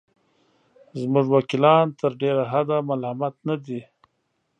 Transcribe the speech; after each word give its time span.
زموږ 0.99 1.25
وکیلان 1.35 1.85
تر 1.99 2.11
ډېره 2.21 2.43
حده 2.51 2.77
ملامت 2.89 3.35
نه 3.47 3.55
دي. 3.65 3.81